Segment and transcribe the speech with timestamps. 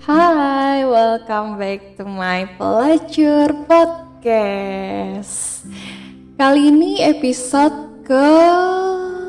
[0.00, 5.60] Hai, welcome back to my pelacur podcast.
[6.40, 9.28] Kali ini episode keempat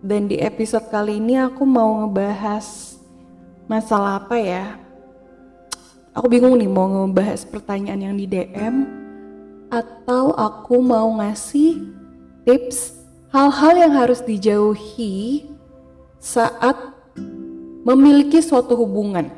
[0.00, 2.96] dan di episode kali ini aku mau ngebahas
[3.68, 4.80] masalah apa ya?
[6.16, 8.88] Aku bingung nih mau ngebahas pertanyaan yang di DM
[9.68, 11.84] atau aku mau ngasih
[12.48, 12.96] tips
[13.28, 15.52] hal-hal yang harus dijauhi
[16.16, 16.91] saat
[17.82, 19.30] memiliki suatu hubungan.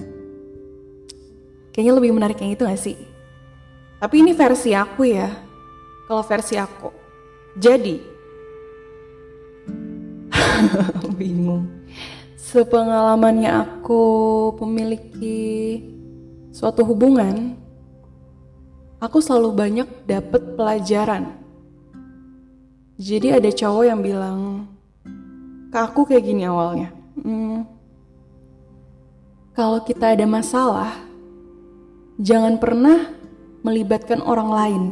[1.72, 2.96] Kayaknya lebih menarik yang itu gak sih?
[3.98, 5.32] Tapi ini versi aku ya.
[6.06, 6.92] Kalau versi aku.
[7.56, 7.96] Jadi,
[11.18, 11.66] bingung.
[12.38, 14.02] Sepengalamannya aku
[14.62, 15.80] memiliki
[16.54, 17.58] suatu hubungan,
[19.02, 21.34] aku selalu banyak dapet pelajaran.
[22.94, 24.38] Jadi ada cowok yang bilang
[25.74, 26.94] ke aku kayak gini awalnya.
[27.18, 27.66] Hmm,
[29.54, 30.98] kalau kita ada masalah,
[32.18, 33.06] jangan pernah
[33.62, 34.82] melibatkan orang lain.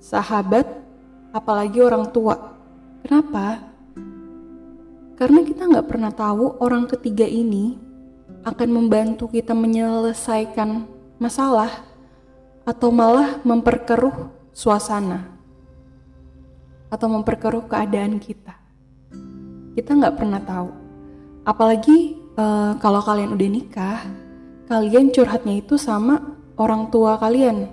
[0.00, 0.64] Sahabat,
[1.36, 2.56] apalagi orang tua.
[3.04, 3.60] Kenapa?
[5.20, 7.76] Karena kita nggak pernah tahu orang ketiga ini
[8.48, 10.88] akan membantu kita menyelesaikan
[11.20, 11.84] masalah
[12.64, 15.28] atau malah memperkeruh suasana
[16.88, 18.56] atau memperkeruh keadaan kita.
[19.76, 20.70] Kita nggak pernah tahu.
[21.44, 23.98] Apalagi uh, kalau kalian udah nikah,
[24.70, 27.66] kalian curhatnya itu sama orang tua kalian.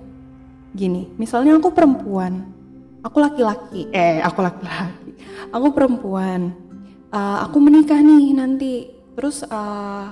[0.75, 2.51] Gini, misalnya aku perempuan,
[3.05, 5.15] aku laki-laki, eh aku laki-laki,
[5.53, 6.51] aku perempuan,
[7.13, 10.11] uh, aku menikah nih nanti, terus uh,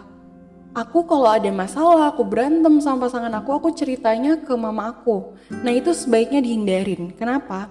[0.72, 5.36] aku kalau ada masalah, aku berantem sama pasangan aku, aku ceritanya ke mama aku.
[5.52, 7.12] Nah itu sebaiknya dihindarin.
[7.20, 7.68] Kenapa?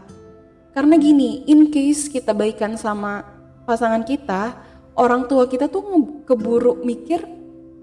[0.76, 3.24] Karena gini, in case kita baikan sama
[3.64, 4.56] pasangan kita,
[4.96, 5.82] orang tua kita tuh
[6.28, 7.24] keburu mikir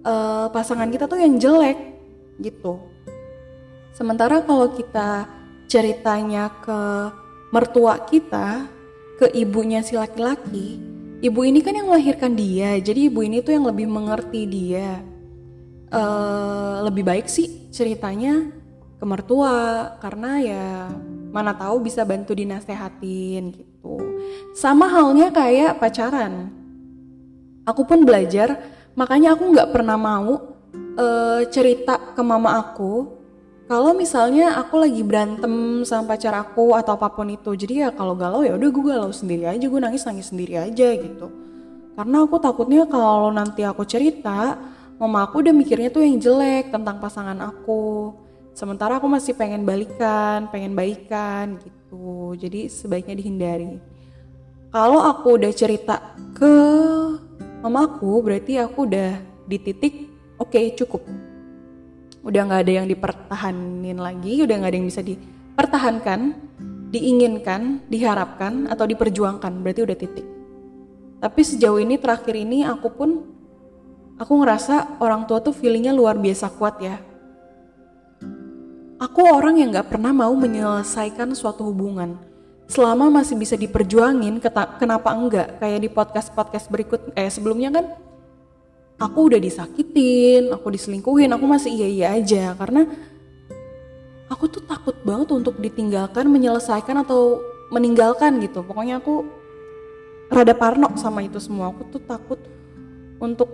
[0.06, 1.78] uh, pasangan kita tuh yang jelek
[2.40, 2.80] gitu.
[3.94, 5.28] Sementara kalau kita
[5.68, 6.82] ceritanya ke
[7.52, 8.70] mertua kita,
[9.18, 10.80] ke ibunya si laki-laki,
[11.20, 15.02] ibu ini kan yang melahirkan dia, jadi ibu ini tuh yang lebih mengerti dia.
[15.90, 18.46] Uh, lebih baik sih ceritanya
[19.02, 20.66] ke mertua karena ya
[21.34, 23.98] mana tahu bisa bantu dinasehatin gitu.
[24.54, 26.59] Sama halnya kayak pacaran
[27.70, 28.58] aku pun belajar
[28.98, 30.58] makanya aku nggak pernah mau
[30.98, 33.20] uh, cerita ke mama aku
[33.70, 37.54] kalau misalnya aku lagi berantem sama pacar aku atau apa pun itu.
[37.54, 40.90] Jadi ya kalau galau ya udah gue galau sendiri aja gue nangis nangis sendiri aja
[40.98, 41.30] gitu.
[41.94, 44.58] Karena aku takutnya kalau nanti aku cerita
[44.98, 48.10] mama aku udah mikirnya tuh yang jelek tentang pasangan aku.
[48.58, 52.34] Sementara aku masih pengen balikan pengen baikan gitu.
[52.42, 53.78] Jadi sebaiknya dihindari.
[54.74, 56.58] Kalau aku udah cerita ke
[57.60, 59.94] mamaku berarti aku udah di titik
[60.40, 61.04] oke okay, cukup.
[62.24, 66.36] Udah nggak ada yang dipertahanin lagi udah nggak ada yang bisa dipertahankan
[66.90, 69.52] diinginkan diharapkan atau diperjuangkan.
[69.64, 70.28] Berarti udah titik.
[71.20, 73.10] Tapi sejauh ini terakhir ini aku pun
[74.16, 76.96] aku ngerasa orang tua tuh feelingnya luar biasa kuat ya.
[79.00, 82.29] Aku orang yang nggak pernah mau menyelesaikan suatu hubungan
[82.70, 84.38] selama masih bisa diperjuangin
[84.78, 85.58] kenapa enggak?
[85.58, 87.86] Kayak di podcast podcast berikut eh sebelumnya kan
[89.02, 92.54] aku udah disakitin aku diselingkuhin aku masih iya iya aja.
[92.54, 92.86] Karena
[94.30, 97.42] aku tuh takut banget untuk ditinggalkan menyelesaikan atau
[97.74, 98.62] meninggalkan gitu.
[98.62, 99.26] Pokoknya aku
[100.30, 101.74] rada parno sama itu semua.
[101.74, 102.38] Aku tuh takut
[103.18, 103.50] untuk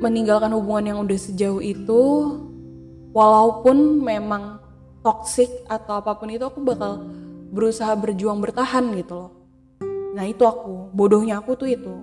[0.00, 2.02] meninggalkan hubungan yang udah sejauh itu
[3.12, 4.64] walaupun memang
[5.04, 7.04] toxic atau apa pun itu aku bakal
[7.48, 9.30] berusaha berjuang bertahan gitu loh.
[10.14, 11.94] Nah itu aku bodohnya aku tuh itu.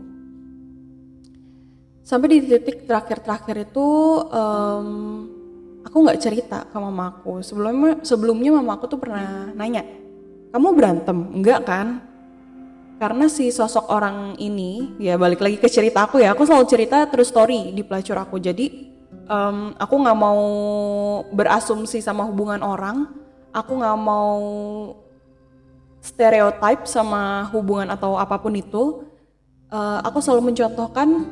[2.06, 3.88] Sampai di titik terakhir-terakhir itu
[4.30, 4.90] um,
[5.82, 9.82] aku nggak cerita ke mamaku sebelumnya sebelumnya mamaku tuh pernah nanya
[10.54, 11.18] kamu berantem?
[11.34, 11.88] Enggak kan?
[12.96, 17.10] Karena si sosok orang ini ya balik lagi ke cerita aku ya aku selalu cerita
[17.10, 18.38] terus story di pelacur aku.
[18.38, 18.94] Jadi
[19.28, 20.42] um, aku nggak mau
[21.34, 23.26] berasumsi sama hubungan orang
[23.56, 24.38] aku nggak mau
[26.06, 29.02] stereotype sama hubungan atau apa pun itu,
[29.74, 31.26] uh, aku selalu mencontohkan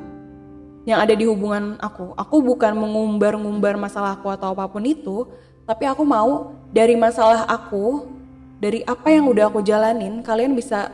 [0.90, 2.18] yang ada di hubungan aku.
[2.18, 5.30] Aku bukan mengumbar-ngumbar masalah aku atau apa pun itu,
[5.70, 8.10] tapi aku mau dari masalah aku,
[8.58, 10.90] dari apa yang udah aku jalanin, kalian bisa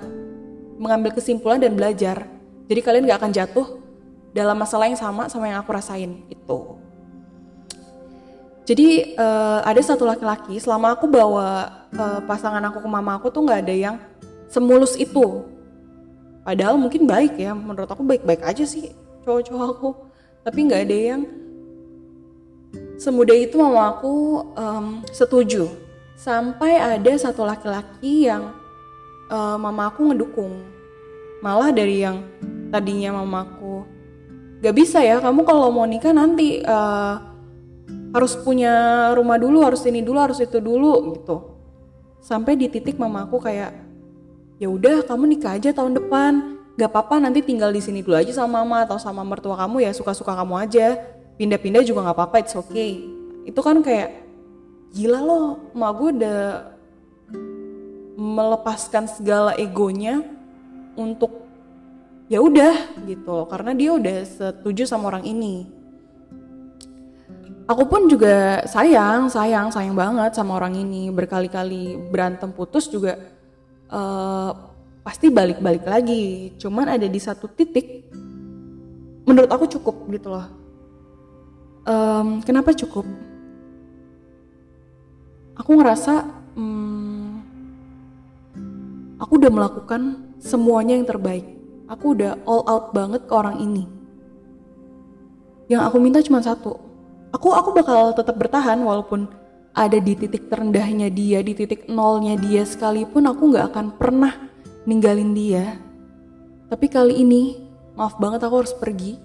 [0.75, 2.27] mengambil kesimpulan dan belajar.
[2.67, 3.67] Jadi kalian gak akan jatuh
[4.35, 6.59] dalam masalah yang sama sama yang aku rasain itu.
[8.69, 13.45] Jadi uh, ada satu laki-laki selama aku bawa uh, pasangan aku ke mama aku tuh
[13.45, 13.95] nggak ada yang
[14.51, 15.45] semulus itu.
[16.43, 18.93] Padahal mungkin baik ya, menurut aku baik-baik aja sih
[19.23, 19.89] cowok-cowok aku.
[20.39, 21.21] tapi nggak ada yang
[22.95, 25.67] semudah itu mama aku um, setuju
[26.15, 28.55] sampai ada satu laki-laki yang
[29.31, 30.63] uh, mama aku ngedukung
[31.39, 32.23] malah dari yang
[32.71, 33.87] tadinya mamaku
[34.59, 37.15] gak bisa ya kamu kalau mau nikah nanti uh,
[38.11, 41.58] harus punya rumah dulu harus ini dulu harus itu dulu gitu
[42.19, 43.71] sampai di titik mamaku kayak
[44.59, 46.61] ya udah kamu nikah aja tahun depan.
[46.79, 49.91] Gak apa-apa nanti tinggal di sini dulu aja sama mama atau sama mertua kamu ya
[49.91, 50.95] suka-suka kamu aja.
[51.35, 53.03] Pindah-pindah juga gak apa-apa it's okay.
[53.43, 54.29] Itu kan kayak
[54.95, 55.45] gila loh
[55.75, 56.39] emak gue udah
[58.19, 60.23] melepaskan segala egonya
[60.99, 61.47] untuk
[62.27, 65.78] ya udah gitu karena dia udah setuju sama orang ini
[67.69, 71.13] aku pun juga sayang sayang sayang banget sama orang ini.
[71.13, 73.21] Berkali-kali berantem putus juga
[73.93, 74.51] uh,
[75.05, 76.57] pasti balik-balik lagi.
[76.57, 78.09] Cuman ada di satu titik
[79.29, 80.49] menurut aku cukup gitu loh.
[81.85, 83.05] Um, kenapa cukup?
[85.61, 86.25] Aku ngerasa
[86.57, 87.27] hmm,
[89.21, 91.45] aku udah melakukan semuanya yang terbaik.
[91.89, 93.85] Aku udah all out banget ke orang ini.
[95.69, 96.88] Yang aku minta cuma satu
[97.29, 99.29] aku aku bakal tetap bertahan walaupun
[99.73, 102.65] ada di titik terendahnya dia di titik nolnya dia.
[102.65, 104.33] Sekalipun aku nggak akan pernah
[104.83, 105.77] ninggalin dia.
[106.69, 107.57] Tapi kali ini
[107.93, 109.17] maaf banget aku harus pergi.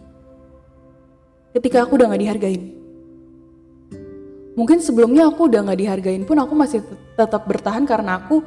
[1.54, 2.62] Ketika aku udah nggak dihargain.
[4.54, 6.80] Mungkin sebelumnya aku udah nggak dihargain pun aku masih
[7.18, 8.38] tetap bertahan karena aku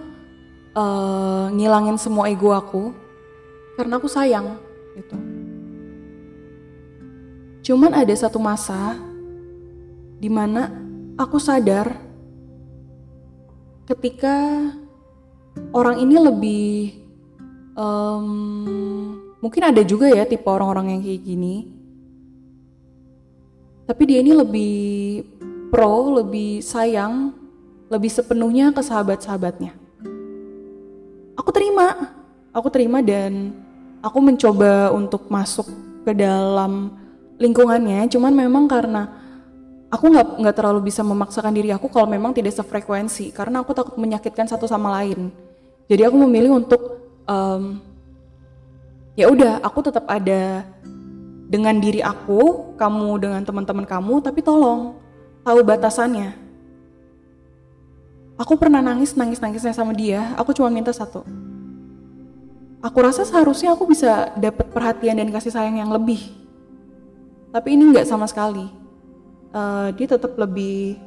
[0.75, 2.95] uh, ngilangin semua ego aku.
[3.75, 4.57] Karena aku sayang
[4.97, 5.17] gitu.
[7.67, 8.95] Cuman ada satu masa
[10.17, 10.73] di mana
[11.17, 11.93] aku sadar
[13.87, 14.69] ketika
[15.71, 16.69] orang ini lebih
[17.77, 18.27] um,
[19.39, 21.55] mungkin ada juga ya tipe orang-orang yang kayak gini
[23.87, 24.75] tapi dia ini lebih
[25.71, 27.31] pro, lebih sayang,
[27.87, 29.71] lebih sepenuhnya ke sahabat-sahabatnya.
[31.39, 32.11] Aku terima,
[32.51, 33.55] aku terima dan
[34.03, 35.71] aku mencoba untuk masuk
[36.03, 36.99] ke dalam
[37.39, 38.11] lingkungannya.
[38.11, 39.16] Cuman memang karena
[39.87, 43.95] aku nggak nggak terlalu bisa memaksakan diri aku kalau memang tidak sefrekuensi karena aku takut
[43.95, 45.31] menyakitkan satu sama lain.
[45.87, 47.79] Jadi aku memilih untuk um,
[49.15, 50.67] ya udah aku tetap ada
[51.47, 54.99] dengan diri aku, kamu dengan teman-teman kamu, tapi tolong
[55.47, 56.35] tahu batasannya.
[58.37, 60.35] Aku pernah nangis nangis nangisnya sama dia.
[60.37, 61.23] Aku cuma minta satu.
[62.83, 66.21] Aku rasa seharusnya aku bisa dapat perhatian dan kasih sayang yang lebih.
[67.49, 68.69] Tapi ini nggak sama sekali.
[69.57, 71.01] Uh, dia tetap lebih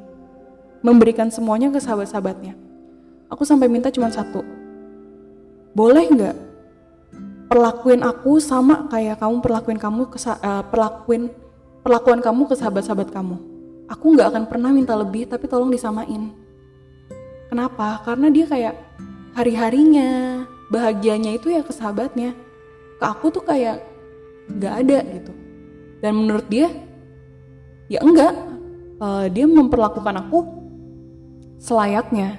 [0.82, 2.58] memberikan semuanya ke sahabat-sahabatnya.
[3.31, 4.43] Aku sampai minta cuma satu.
[5.70, 6.37] Boleh nggak
[7.47, 11.31] perlakuin aku sama kayak kamu perlakuin kamu ke uh, perlakuin
[11.87, 13.38] perlakuan kamu ke sahabat-sahabat kamu?
[13.87, 16.35] Aku nggak akan pernah minta lebih tapi tolong disamain.
[17.47, 18.02] Kenapa?
[18.02, 18.75] Karena dia kayak
[19.38, 20.43] hari-harinya
[20.75, 22.35] bahagianya itu ya ke sahabatnya.
[22.99, 23.79] Ke aku tuh kayak
[24.50, 25.32] nggak ada gitu.
[26.02, 26.89] Dan menurut dia
[27.90, 28.32] ya enggak
[29.02, 30.38] uh, dia memperlakukan aku
[31.58, 32.38] selayaknya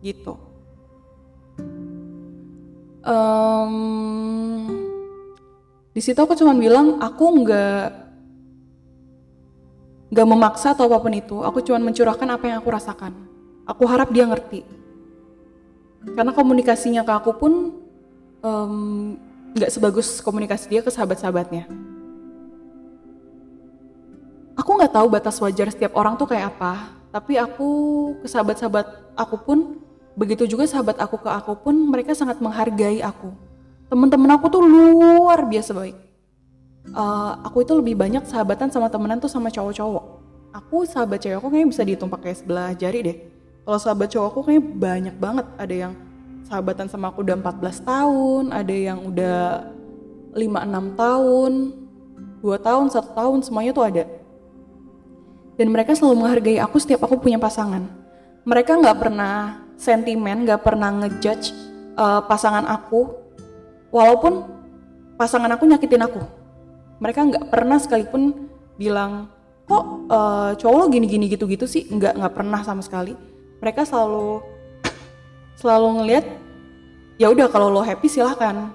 [0.00, 0.40] gitu
[3.04, 3.74] um,
[5.92, 8.06] di situ aku cuma bilang aku nggak
[10.06, 13.10] Gak memaksa atau apa pun itu, aku cuma mencurahkan apa yang aku rasakan.
[13.66, 14.62] Aku harap dia ngerti.
[16.14, 17.52] Karena komunikasinya ke aku pun
[18.38, 18.74] um,
[19.58, 21.66] gak sebagus komunikasi dia ke sahabat-sahabatnya.
[24.56, 27.68] Aku gak tahu batas wajar setiap orang tuh kayak apa, tapi aku
[28.24, 29.58] ke sahabat-sahabat aku pun,
[30.16, 33.36] begitu juga sahabat aku ke aku pun, mereka sangat menghargai aku.
[33.92, 36.06] Temen-temen aku tuh luar biasa baik
[36.94, 40.04] uh, aku itu lebih banyak sahabatan sama temenan tuh sama cowok-cowok.
[40.54, 43.16] Aku sahabat cewek aku kayaknya bisa dihitung pakai sebelah jari deh.
[43.66, 45.46] Kalau sahabat cowok aku kayaknya banyak banget.
[45.58, 45.92] Ada yang
[46.46, 49.40] sahabatan sama aku udah 14 tahun, ada yang udah
[50.36, 51.52] 5-6 tahun,
[52.40, 54.04] 2 tahun, 1 tahun, semuanya tuh ada.
[55.56, 57.88] Dan mereka selalu menghargai aku setiap aku punya pasangan.
[58.44, 61.56] Mereka nggak pernah sentimen, nggak pernah ngejudge
[61.96, 63.08] uh, pasangan aku,
[63.88, 64.44] walaupun
[65.16, 66.20] pasangan aku nyakitin aku.
[67.00, 69.32] Mereka nggak pernah sekalipun bilang
[69.66, 71.88] kok uh, cowok lo gini-gini gitu-gitu sih?
[71.88, 73.16] Nggak nggak pernah sama sekali.
[73.64, 74.44] Mereka selalu
[75.56, 76.24] selalu ngelihat
[77.16, 78.70] ya udah kalau lo happy silahkan.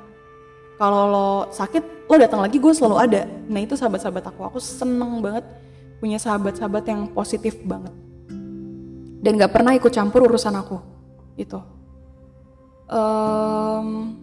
[0.82, 3.30] Kalau lo sakit lo datang lagi gue selalu ada.
[3.46, 4.42] Nah itu sahabat-sahabat aku.
[4.50, 5.46] Aku seneng banget
[6.02, 7.94] punya sahabat-sahabat yang positif banget.
[9.22, 10.82] Dan nggak pernah ikut campur urusan aku.
[11.38, 11.62] Itu.
[12.90, 14.18] Um,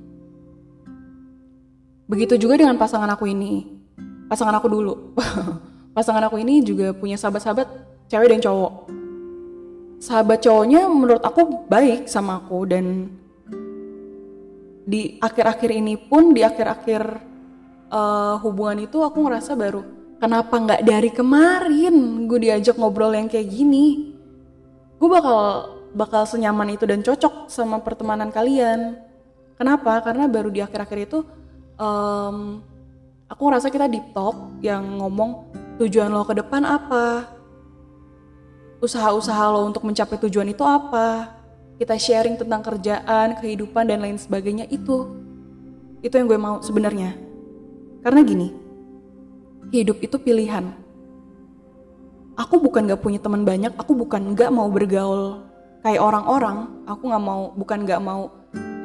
[2.11, 3.79] begitu juga dengan pasangan aku ini.
[4.27, 5.15] Pasangan aku dulu.
[5.97, 7.71] Pasangan aku ini juga punya sahabat-sahabat
[8.11, 8.91] cewek dan cowok.
[10.03, 13.07] Sahabat cowoknya menurut aku baik sama aku dan
[14.83, 17.03] di akhir-akhir ini pun di akhir-akhir
[17.93, 23.49] uh, hubungan itu aku ngerasa baru kenapa nggak dari kemarin gue diajak ngobrol yang kayak
[23.49, 24.15] gini?
[24.99, 25.39] Gue bakal
[25.95, 28.99] bakal senyaman itu dan cocok sama pertemanan kalian.
[29.57, 29.99] Kenapa?
[30.05, 31.19] Karena baru di akhir-akhir itu
[31.79, 32.63] um,
[33.27, 35.51] aku ngerasa kita deep talk yang ngomong
[35.83, 37.35] tujuan lo ke depan apa?
[38.79, 41.35] Usaha-usaha lo untuk mencapai tujuan itu apa?
[41.79, 45.15] Kita sharing tentang kerjaan, kehidupan dan lain sebagainya itu.
[46.03, 47.15] Itu yang gue mau sebenarnya.
[48.03, 48.68] Karena gini,
[49.75, 50.73] hidup itu pilihan.
[52.39, 55.43] Aku bukan gak punya teman banyak, aku bukan gak mau bergaul
[55.83, 58.31] kayak orang-orang, aku gak mau, bukan gak mau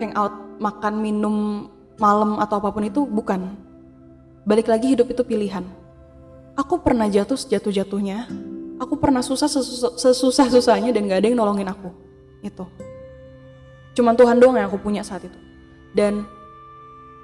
[0.01, 1.69] hangout, makan, minum,
[2.01, 3.53] malam atau apa pun itu, bukan.
[4.43, 5.63] Balik lagi hidup itu pilihan.
[6.57, 8.29] Aku pernah jatuh sejatuh-jatuhnya,
[8.83, 9.47] aku pernah susah
[9.95, 11.89] sesusah-susahnya dan gak ada yang nolongin aku
[12.43, 12.65] itu
[13.95, 15.39] cuman Tuhan doang yang aku punya saat itu
[15.95, 16.27] dan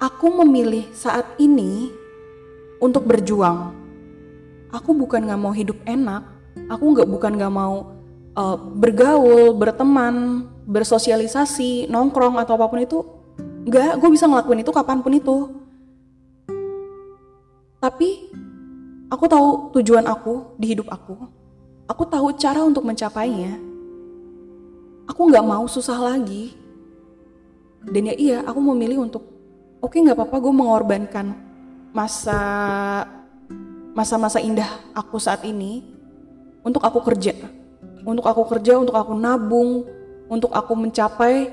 [0.00, 1.92] aku memilih saat ini
[2.80, 3.76] untuk berjuang.
[4.72, 6.24] Aku bukan gak mau hidup enak.
[6.66, 7.94] Aku nggak bukan gak mau
[8.34, 12.98] uh, bergaul berteman bersosialisasi nongkrong atau apa pun itu
[13.68, 14.00] nggak.
[14.00, 15.36] Gue bisa ngelakuin itu kapan pun itu.
[17.80, 18.08] Tapi
[19.12, 21.16] aku tahu tujuan aku di hidup aku.
[21.90, 23.58] Aku tahu cara untuk mencapainya.
[25.10, 26.54] Aku nggak mau susah lagi.
[27.82, 29.24] Dan ya iya aku memilih untuk
[29.80, 31.49] oke okay, nggak apa-apa gue mengorbankan
[31.90, 32.38] masa
[33.94, 35.82] masa-masa indah aku saat ini
[36.62, 37.34] untuk aku kerja.
[38.00, 39.84] Untuk aku kerja untuk aku nabung
[40.30, 41.52] untuk aku mencapai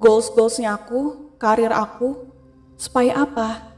[0.00, 2.24] goals goalsnya aku karir aku
[2.78, 3.68] supaya apa?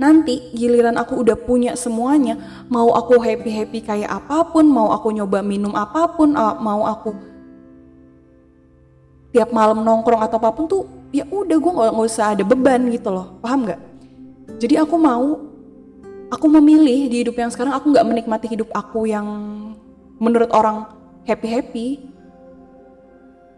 [0.00, 5.12] Nanti giliran aku udah punya semuanya mau aku happy happy kayak apa pun mau aku
[5.12, 7.12] nyoba minum apa pun mau aku
[9.30, 10.82] tiap malam nongkrong atau apa pun tuh
[11.12, 13.36] ya udah gue nggak usah ada beban gitu loh.
[13.42, 13.89] Paham nggak
[14.60, 15.40] jadi aku mau
[16.28, 19.26] aku memilih di hidup yang sekarang aku nggak menikmati hidup aku yang
[20.20, 20.84] menurut orang
[21.24, 21.88] happy happy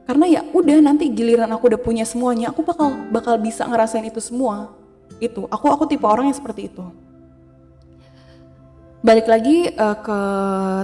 [0.06, 4.18] karena ya udah nanti giliran aku udah punya semuanya aku bakal bakal bisa ngerasain itu
[4.18, 4.74] semua.
[5.22, 6.82] Itu aku aku tipe orang yang seperti itu.
[9.02, 10.18] Balik lagi uh, ke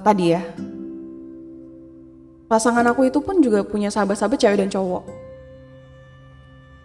[0.07, 0.43] tadi ya.
[2.49, 5.18] Pasangan aku itu pun juga punya sahabat-sahabat cewek dan cowok.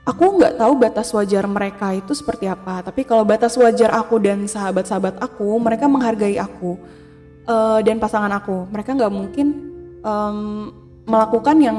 [0.03, 4.43] Aku nggak tahu batas wajar mereka itu seperti apa, tapi kalau batas wajar aku dan
[4.43, 6.75] sahabat-sahabat aku, mereka menghargai aku
[7.47, 8.67] uh, dan pasangan aku.
[8.67, 9.47] Mereka nggak mungkin
[10.03, 10.75] um,
[11.07, 11.77] melakukan yang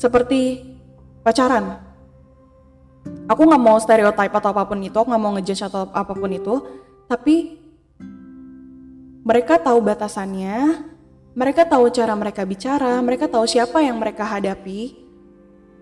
[0.00, 0.64] seperti
[1.20, 1.76] pacaran.
[3.28, 6.54] Aku nggak mau stereotype atau apa pun itu, nggak mau ngejudge atau apa pun itu,
[7.04, 7.60] tapi
[9.28, 10.88] mereka tahu batasannya,
[11.36, 15.04] mereka tahu cara mereka bicara, mereka tahu siapa yang mereka hadapi.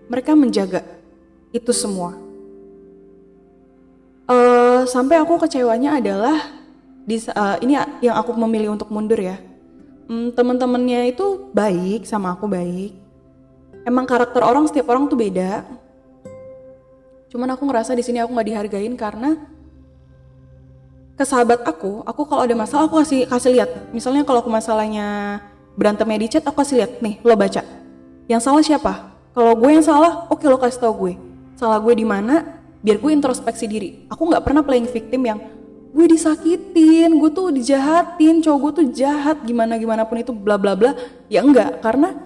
[0.03, 0.83] Mereka menjaga
[1.53, 2.17] itu semua.
[4.25, 6.41] Uh, sampai aku kecewanya adalah
[7.05, 9.37] di uh, ini yang aku memilih untuk mundur ya.
[10.09, 12.97] Hmm, Teman-temannya itu baik sama aku baik.
[13.85, 15.63] Emang karakter orang setiap orang tuh beda.
[17.29, 19.37] Cuman aku ngerasa di sini aku nggak dihargain karena
[21.13, 23.69] ke sahabat aku, aku kalau ada masalah aku kasih kasih lihat.
[23.93, 25.39] Misalnya kalau aku masalahnya
[25.77, 27.61] berantemnya di chat, aku kasih lihat nih, lo baca.
[28.25, 28.93] Yang salah siapa?
[29.35, 31.32] Kalau gue yang salah, oke okay, lo kasih tau gue.
[31.63, 32.59] Salah gue di mana?
[32.83, 34.03] Biar gue introspeksi diri.
[34.11, 35.39] Aku nggak pernah playing victim yang
[35.95, 40.75] gue disakitin, gue tuh dijahatin, cowok gue tuh jahat, gimana gimana pun itu bla bla
[40.75, 40.91] bla.
[41.31, 42.19] Ya enggak, karena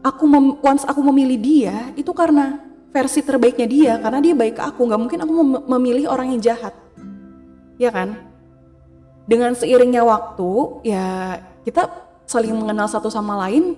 [0.00, 4.62] aku mem once aku memilih dia itu karena versi terbaiknya dia, karena dia baik ke
[4.64, 4.88] aku.
[4.88, 6.72] Nggak mungkin aku mem memilih orang yang jahat
[7.76, 8.16] ya kan?
[9.28, 11.36] Dengan seiringnya waktu, ya
[11.68, 11.92] kita
[12.24, 13.76] saling mengenal satu sama lain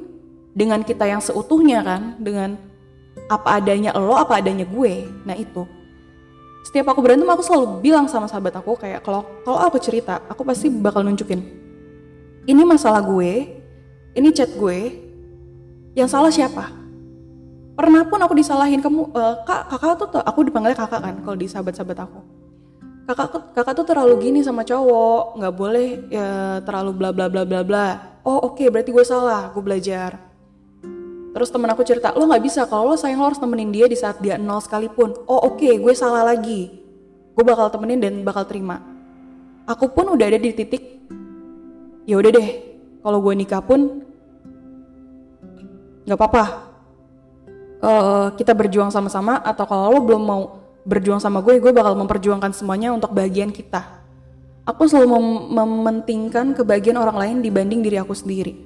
[0.55, 2.55] dengan kita yang seutuhnya kan, dengan
[3.31, 5.09] apa adanya lo, apa adanya gue.
[5.25, 5.65] Nah itu.
[6.65, 10.43] Setiap aku berantem aku selalu bilang sama sahabat aku kayak kalau kalau aku cerita, aku
[10.43, 11.41] pasti bakal nunjukin.
[12.45, 13.33] Ini masalah gue,
[14.17, 14.79] ini chat gue.
[15.95, 16.75] Yang salah siapa?
[17.75, 21.47] Pernah pun aku disalahin kamu, uh, kak, kakak tuh, aku dipanggilnya kakak kan kalau di
[21.47, 22.19] sahabat-sahabat aku
[23.05, 27.61] kakak kakak tuh terlalu gini sama cowok nggak boleh ya terlalu bla bla bla bla
[27.61, 27.87] bla
[28.25, 30.17] oh oke okay, berarti gue salah gue belajar
[31.35, 33.99] terus temen aku cerita lo nggak bisa kalau lo sayang lo harus temenin dia di
[33.99, 36.71] saat dia nol sekalipun oh oke okay, gue salah lagi
[37.35, 38.79] gue bakal temenin dan bakal terima
[39.67, 41.03] aku pun udah ada di titik
[42.07, 42.49] ya udah deh
[43.03, 44.07] kalau gue nikah pun
[46.07, 46.45] nggak apa-apa
[47.85, 50.43] uh, kita berjuang sama-sama atau kalau lo belum mau
[50.85, 54.05] berjuang sama gue, gue bakal memperjuangkan semuanya untuk bagian kita.
[54.65, 55.27] aku selalu mem
[55.61, 58.57] mementingkan kebahagiaan orang lain dibanding diri aku sendiri.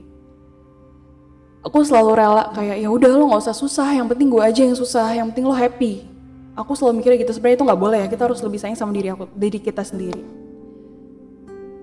[1.66, 4.78] Aku selalu rela kayak ya udah lo nggak usah susah, yang penting gue aja yang
[4.78, 6.06] susah, yang penting lo happy.
[6.54, 9.10] Aku selalu mikirnya gitu sebenarnya itu nggak boleh ya, kita harus lebih sayang sama diri
[9.10, 10.22] aku, diri kita sendiri.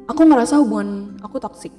[0.08, 1.74] Aku ngerasa hubungan aku toksik.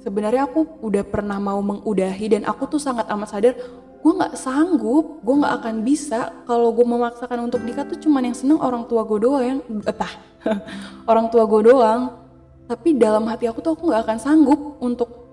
[0.00, 3.54] Sebenarnya aku udah pernah mau mengudahi dan aku tuh sangat amat sadar
[3.98, 8.36] gue nggak sanggup, gue nggak akan bisa kalau gue memaksakan untuk nikah tuh cuman yang
[8.36, 10.08] seneng orang tua gue doang yang apa
[11.10, 12.24] orang tua gue doang.
[12.68, 15.27] Tapi dalam hati aku tuh aku nggak akan sanggup untuk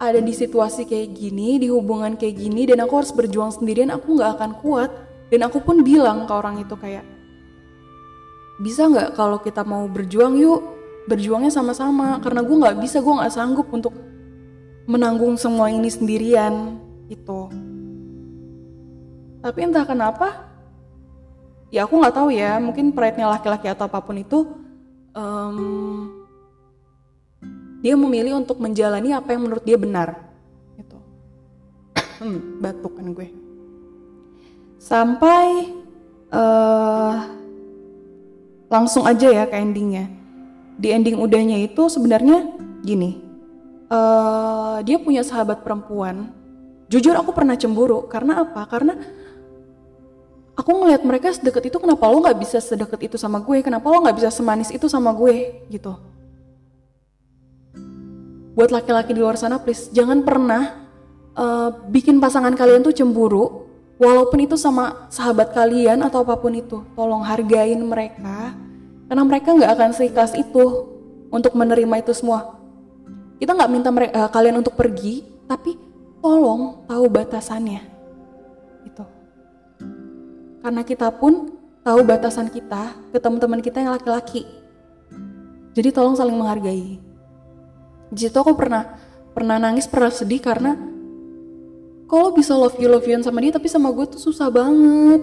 [0.00, 3.92] ada di situasi kayak gini, di hubungan kayak gini, dan aku harus berjuang sendirian.
[3.92, 4.88] Aku nggak akan kuat.
[5.28, 7.04] Dan aku pun bilang ke orang itu kayak,
[8.58, 10.64] bisa nggak kalau kita mau berjuang yuk,
[11.04, 12.16] berjuangnya sama-sama.
[12.24, 13.92] Karena gue nggak bisa, gue nggak sanggup untuk
[14.88, 16.80] menanggung semua ini sendirian.
[17.12, 17.52] Itu.
[19.44, 20.48] Tapi entah kenapa,
[21.68, 22.56] ya aku nggak tahu ya.
[22.56, 24.48] Mungkin pride-nya laki-laki atau apa pun itu,
[25.14, 26.19] um,
[27.80, 30.28] dia memilih untuk menjalani apa yang menurut dia benar.
[30.76, 30.96] Gitu.
[32.22, 33.28] hmm, batuk kan gue.
[34.80, 35.72] Sampai
[36.32, 37.14] uh,
[38.68, 40.08] langsung aja ya ke endingnya.
[40.80, 42.52] Di ending udahnya itu sebenarnya
[42.84, 43.20] gini.
[43.90, 46.32] Uh, dia punya sahabat perempuan.
[46.88, 48.62] Jujur aku pernah cemburu karena apa?
[48.68, 48.96] Karena
[50.60, 54.04] aku ngelihat mereka sedekat itu kenapa lo nggak bisa sedekat itu sama gue kenapa lo
[54.04, 55.96] nggak bisa semanis itu sama gue gitu
[58.60, 60.84] buat laki-laki di luar sana please jangan pernah
[61.32, 63.64] uh, bikin pasangan kalian tuh cemburu
[63.96, 68.52] walaupun itu sama sahabat kalian atau apa pun itu tolong hargain mereka
[69.08, 70.92] karena mereka nggak akan seikhlas itu
[71.32, 72.60] untuk menerima itu semua
[73.40, 75.80] kita nggak minta mereka, uh, kalian untuk pergi tapi
[76.20, 77.80] tolong tahu batasannya
[78.84, 79.04] itu
[80.60, 84.44] karena kita pun tahu batasan kita ke teman-teman kita yang laki-laki.
[85.72, 87.09] Jadi tolong saling menghargai.
[88.10, 88.98] Di situ aku pernah
[89.32, 90.74] pernah nangis, pernah sedih karena
[92.10, 95.22] kalau bisa love you love you sama dia tapi sama gue tuh susah banget.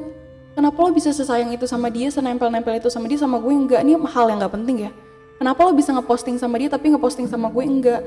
[0.57, 3.85] Kenapa lo bisa sesayang itu sama dia, senempel-nempel itu sama dia sama gue enggak?
[3.85, 4.91] Ini hal yang nggak penting ya.
[5.37, 8.01] Kenapa lo bisa ngeposting sama dia tapi ngeposting sama gue enggak?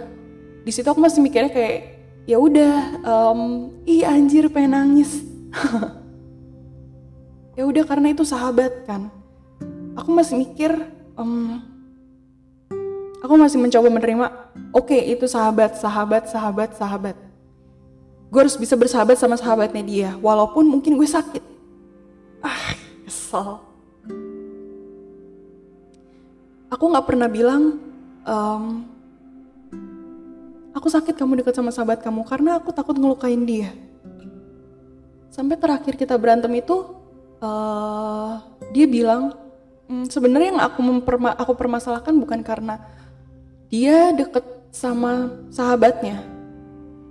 [0.66, 2.75] Di situ aku masih mikirnya kayak ya udah,
[3.07, 5.23] um, ih anjir pengen nangis.
[7.59, 9.12] ya udah karena itu sahabat kan
[9.99, 10.73] aku masih mikir
[11.19, 11.61] um,
[13.20, 14.26] aku masih mencoba menerima
[14.72, 17.16] oke okay, itu sahabat sahabat sahabat sahabat.
[18.30, 21.44] Gue harus bisa bersahabat sama sahabatnya dia walaupun mungkin gue sakit.
[22.40, 23.61] Ah kesel.
[26.70, 27.83] Aku nggak pernah bilang
[28.24, 28.87] um,
[30.70, 33.74] aku sakit kamu dekat sama sahabat kamu karena aku takut ngelukain dia.
[35.30, 36.94] Sampai terakhir kita berantem itu
[37.42, 38.38] uh,
[38.70, 39.35] dia bilang
[39.90, 42.78] mm, sebenarnya yang aku memperma aku permasalahkan bukan karena
[43.70, 46.20] dia deket sama sahabatnya.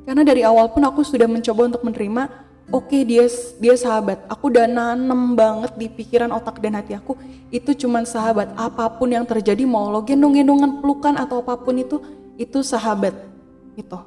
[0.06, 2.24] Karena dari awal pun aku sudah mencoba untuk menerima
[2.70, 3.26] oke okay, dia
[3.58, 4.28] dia sahabat.
[4.28, 7.16] Aku udah nanem banget di pikiran otak dan hati aku
[7.50, 8.52] itu cuman sahabat.
[8.60, 11.98] Apa pun yang terjadi mau lo gendong-gendongan pelukan atau apa pun itu
[12.36, 13.16] itu sahabat
[13.76, 14.00] itu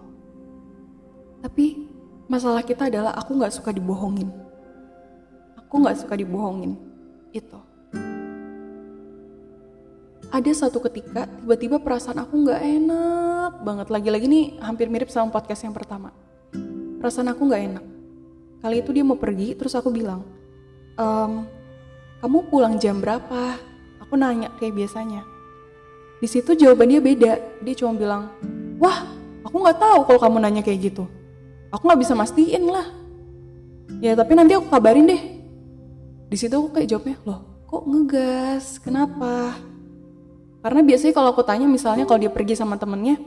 [1.42, 1.90] tapi
[2.30, 4.30] masalah kita adalah aku nggak suka dibohongin.
[5.58, 6.78] Aku nggak suka dibohongin
[7.34, 7.58] itu
[10.32, 13.86] ada satu ketika tiba-tiba perasaan aku nggak enak banget.
[13.92, 16.08] Lagi-lagi nih hampir mirip sama podcast yang pertama.
[16.96, 17.84] Perasaan aku nggak enak.
[18.64, 20.24] Kali itu dia mau pergi terus aku bilang
[20.96, 21.44] ehm,
[22.24, 23.60] kamu pulang jam berapa?
[24.08, 25.20] Aku nanya kayak biasanya.
[26.24, 27.32] Di situ jawabannya beda.
[27.60, 28.32] Dia cuma bilang
[28.80, 29.04] wah
[29.44, 31.04] aku nggak tahu kalau kamu nanya kayak gitu.
[31.68, 32.88] Aku nggak bisa mastiin lah.
[34.00, 35.22] Ya tapi nanti aku kabarin deh.
[36.32, 38.80] Di situ aku kayak jawabnya loh kok ngegas?
[38.80, 39.60] Kenapa
[40.62, 43.18] karena biasanya kalau aku tanya misalnya kalau dia pergi sama temennya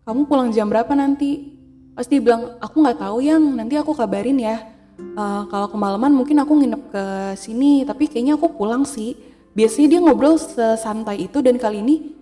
[0.00, 1.54] kamu pulang jam berapa nanti?
[1.94, 3.42] Pasti dia bilang aku nggak tahu yang.
[3.54, 4.58] Nanti aku kabarin ya.
[4.98, 7.04] Uh, kalau kemalaman mungkin aku nginep ke
[7.36, 9.14] sini tapi kayaknya aku pulang sih.
[9.54, 12.16] Biasanya dia ngobrol sesantai itu dan kali ini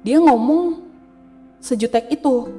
[0.00, 0.80] dia ngomong
[1.60, 2.50] sejutek itu.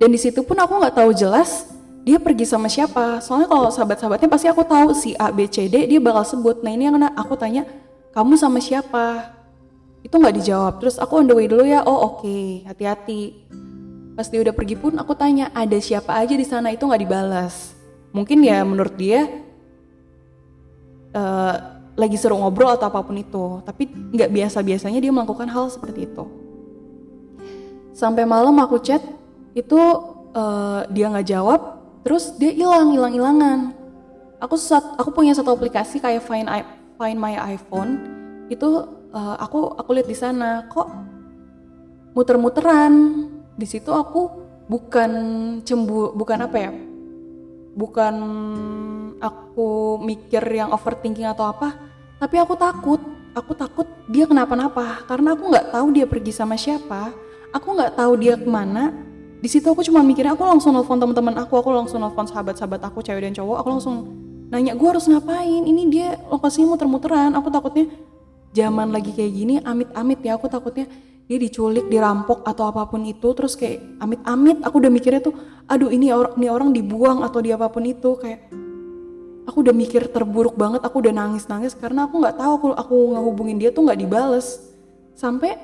[0.00, 1.66] Dan di situ pun aku nggak tahu jelas
[2.06, 3.18] dia pergi sama siapa.
[3.20, 6.62] Soalnya kalau sahabat-sahabatnya pasti aku tahu si A B C D dia bakal sebut.
[6.62, 7.66] Nah ini yang aku tanya
[8.14, 9.34] kamu sama siapa
[10.00, 10.74] itu nggak dijawab.
[10.80, 11.84] Terus aku on the way dulu ya.
[11.84, 12.24] Oh oke.
[12.24, 12.64] Okay.
[12.64, 13.22] hati-hati.
[14.16, 16.72] Pas dia udah pergi pun aku tanya ada siapa aja di sana?
[16.72, 19.26] Itu nggak dibalas mungkin ya menurut dia
[21.14, 21.54] uh,
[21.94, 23.62] lagi seru ngobrol atau apa pun itu.
[23.62, 26.24] Tapi nggak biasa biasanya dia melakukan hal seperti itu.
[27.94, 29.02] Sampai malam aku chat
[29.52, 29.78] itu
[30.32, 31.60] uh, dia nggak jawab.
[32.00, 33.58] Terus dia hilang hilang hilangan.
[34.40, 34.56] Aku
[34.96, 36.64] aku punya satu aplikasi kayak Find I,
[36.96, 38.00] Find My iPhone.
[38.48, 40.88] Itu uh, aku aku lihat di sana kok
[42.14, 42.92] muter-muteran.
[43.54, 44.30] Di situ aku
[44.70, 45.10] bukan
[45.66, 46.72] cembu bukan apa ya?
[47.76, 48.14] Bukan
[49.20, 51.76] aku mikir yang overthinking atau apa
[52.18, 53.00] tapi aku takut.
[53.30, 57.14] Aku takut dia kenapa-napa karena aku nggak tahu dia pergi sama siapa.
[57.54, 58.90] Aku nggak tahu dia ke mana.
[59.40, 63.06] Di situ aku cuma mikirnya aku langsung nelfon teman-teman aku aku langsung nelfon sahabat-sahabat aku
[63.06, 63.56] cewek dan cowok.
[63.62, 63.96] Aku langsung
[64.50, 65.62] nanya gue harus ngapain?
[65.62, 67.30] Ini dia lokasinya muter-muteran.
[67.38, 67.86] Aku takutnya
[68.50, 70.90] zaman lagi kayak gini amit-amit ya aku takutnya
[71.30, 75.34] dia diculik dirampok atau apa pun itu terus kayak amit-amit aku udah mikirnya tuh
[75.70, 78.50] aduh ini orang ini orang dibuang atau di apa pun itu kayak
[79.46, 82.96] aku udah mikir terburuk banget aku udah nangis nangis karena aku nggak tahu kalau aku
[83.14, 84.62] ngehubungin dia tuh nggak dibales.
[85.18, 85.58] Sampai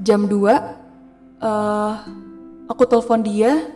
[0.00, 1.94] jam 2 uh, eh,
[2.70, 3.66] aku telepon dia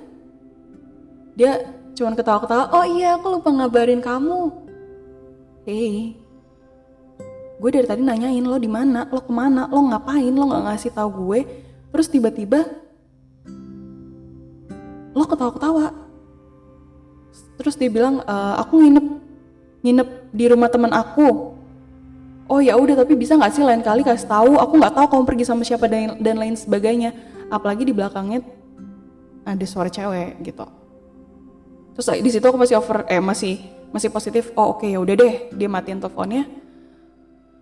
[1.35, 4.51] dia cuman ketawa-ketawa oh iya aku lupa ngabarin kamu.
[5.67, 6.22] Hei
[7.63, 9.07] gue dari tadi nanyain lo di mana?
[9.07, 9.71] Lo ke mana?
[9.71, 10.35] Lo ngapain?
[10.35, 11.41] Lo nggak ngasih tahu gue?
[11.95, 12.67] Terus tiba-tiba
[15.15, 15.95] lo ketawa-ketawa.
[17.63, 19.07] Terus dia bilang e, aku nginep
[19.87, 21.55] nginep di rumah teman aku.
[22.51, 24.59] Oh ya udah tapi bisa nggak sih lain kali kasih tahu?
[24.59, 27.15] Aku nggak tahu kamu pergi sama siapa dan, dan lain sebagainya.
[27.47, 28.43] Apalagi di belakangnya
[29.47, 30.67] ada suara cewek gitu.
[31.95, 33.63] Terus di situ aku masih over eh masih
[33.95, 34.51] masih positif.
[34.59, 35.35] Oh oke okay, ya udah deh.
[35.55, 36.62] Dia matiin teleponnya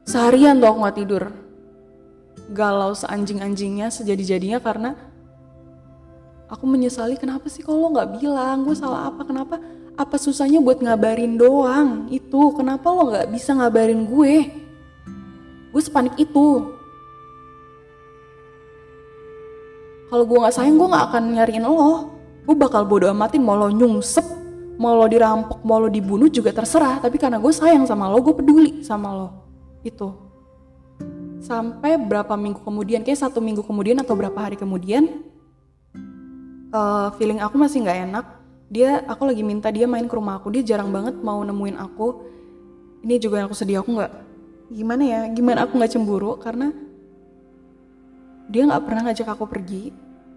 [0.08, 1.24] Seharian tuh aku gak tidur.
[2.50, 4.96] Galau seanjing-anjingnya, sejadi-jadinya karena
[6.50, 9.62] aku menyesali kenapa sih kalau lo gak bilang, gue salah apa, kenapa,
[9.94, 14.34] apa susahnya buat ngabarin doang, itu, kenapa lo gak bisa ngabarin gue?
[15.70, 16.74] Gue sepanik itu.
[20.10, 22.18] Kalau gue gak sayang, gue gak akan nyariin lo.
[22.42, 24.26] Gue bakal bodo amatin mau lo nyungsep,
[24.74, 26.98] mau lo dirampok, mau lo dibunuh juga terserah.
[26.98, 29.49] Tapi karena gue sayang sama lo, gue peduli sama lo
[29.86, 30.08] itu.
[31.40, 35.24] Sampai berapa minggu kemudian kayak satu minggu kemudian atau berapa hari kemudian
[36.70, 38.26] uh, feeling aku masih nggak enak.
[38.70, 40.52] Dia aku lagi minta dia main ke rumah aku.
[40.52, 42.22] Dia jarang banget mau nemuin aku.
[43.00, 44.12] Ini juga yang aku sedih aku nggak
[44.70, 46.70] gimana ya gimana aku nggak cemburu karena
[48.46, 49.90] dia nggak pernah ngajak aku pergi.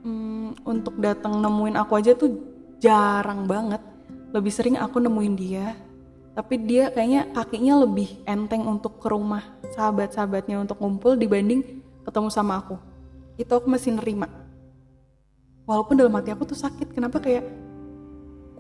[0.03, 2.32] Hmm, untuk datang nemuin aku aja tuh
[2.79, 3.84] jarang banget.
[4.34, 5.77] Lebih sering aku nemuin dia
[6.34, 9.46] tapi dia kayaknya kakinya lebih enteng untuk ke rumah
[9.78, 12.76] sahabat-sahabatnya untuk ngumpul dibanding ketemu sama aku.
[13.38, 14.26] Itu aku masih nerima.
[15.69, 17.46] Walaupun dalam hati aku tuh sakit kenapa kayak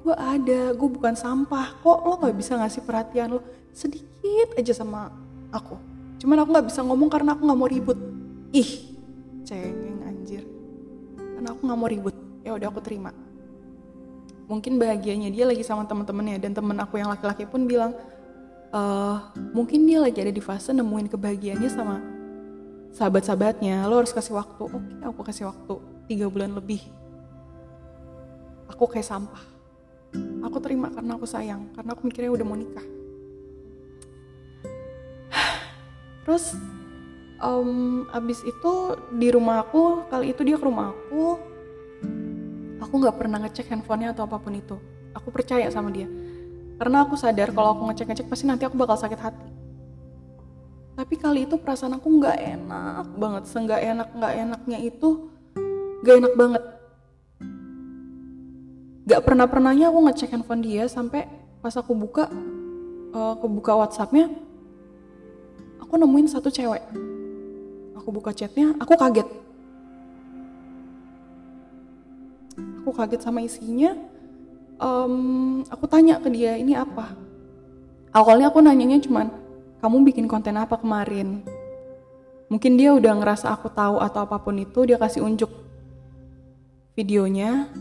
[0.03, 3.41] gue ada gue bukan sampah kok lo nggak bisa ngasih perhatian lo?
[3.73, 5.09] Sedikit aja sama
[5.49, 5.73] aku.
[6.21, 7.97] Cuman aku nggak bisa ngomong karena aku nggak mau ribut.
[8.53, 8.69] Ih
[9.41, 10.45] cengeng anjir.
[11.17, 12.13] Karena aku nggak mau ribut.
[12.45, 13.32] Ya udah aku terima
[14.47, 16.39] mungkin bahagianya dia lagi sama teman-temannya.
[16.39, 17.95] Dan temen aku yang laki-laki pun bilang
[18.73, 21.97] uh, mungkin dia lagi ada di fase nemuin kebahagiaannya sama
[22.93, 23.85] sahabat-sahabatnya.
[23.87, 24.63] Lo harus kasih waktu.
[24.67, 25.73] Oke aku kasih waktu
[26.07, 26.81] tiga bulan lebih.
[28.71, 29.43] Aku kayak sampah.
[30.45, 32.85] Aku terima karena aku sayang karena aku mikirnya udah mau nikah.
[36.23, 36.55] Terus
[37.43, 38.73] um, abis itu
[39.11, 41.52] di rumah aku kali itu dia ke rumah aku
[42.93, 44.77] aku nggak pernah ngecek handphonenya atau apa pun itu.
[45.17, 46.05] Aku percaya sama dia.
[46.77, 49.49] Karena aku sadar kalau aku ngecek ngecek pasti nanti aku bakal sakit hati.
[50.93, 53.43] Tapi kali itu perasaan aku nggak enak banget.
[53.49, 55.25] Seenggak enak nggak enaknya itu
[56.05, 56.63] gak enak banget.
[59.09, 61.25] Gak pernah pernahnya aku ngecek handphone dia sampai
[61.65, 62.29] pas aku buka
[63.09, 64.29] uh, aku buka WhatsAppnya
[65.81, 66.85] aku nemuin satu cewek.
[67.97, 69.42] Aku buka chatnya aku kaget
[72.83, 73.95] aku kaget sama isinya
[74.75, 77.15] um, aku tanya ke dia ini apa?
[78.11, 79.31] Awalnya aku nanyanya cuman
[79.79, 81.47] kamu bikin konten apa kemarin?
[82.51, 85.49] Mungkin dia udah ngerasa aku tahu atau apa pun itu dia kasih unjuk
[86.93, 87.71] videonya.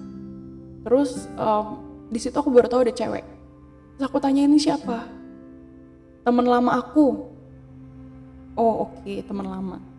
[0.87, 3.27] Terus um, di situ aku baru tahu ada cewek.
[3.99, 5.05] Terus aku tanya ini siapa?
[6.23, 7.29] Teman lama aku.
[8.55, 9.92] Oh oke okay, teman lama